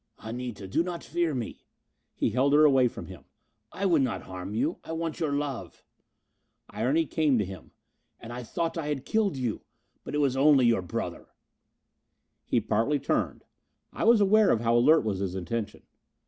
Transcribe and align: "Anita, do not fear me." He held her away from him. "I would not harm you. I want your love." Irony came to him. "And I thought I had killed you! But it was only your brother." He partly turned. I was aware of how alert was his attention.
"Anita, 0.17 0.67
do 0.67 0.81
not 0.81 1.03
fear 1.03 1.35
me." 1.35 1.63
He 2.15 2.31
held 2.31 2.53
her 2.53 2.65
away 2.65 2.87
from 2.87 3.05
him. 3.05 3.25
"I 3.71 3.85
would 3.85 4.01
not 4.01 4.23
harm 4.23 4.55
you. 4.55 4.79
I 4.83 4.93
want 4.93 5.19
your 5.19 5.31
love." 5.33 5.83
Irony 6.71 7.05
came 7.05 7.37
to 7.37 7.45
him. 7.45 7.69
"And 8.19 8.33
I 8.33 8.41
thought 8.41 8.79
I 8.79 8.87
had 8.87 9.05
killed 9.05 9.37
you! 9.37 9.61
But 10.03 10.15
it 10.15 10.19
was 10.19 10.35
only 10.35 10.65
your 10.65 10.81
brother." 10.81 11.27
He 12.43 12.59
partly 12.59 12.97
turned. 12.97 13.43
I 13.93 14.03
was 14.03 14.19
aware 14.19 14.49
of 14.49 14.61
how 14.61 14.75
alert 14.75 15.03
was 15.05 15.19
his 15.19 15.35
attention. 15.35 15.83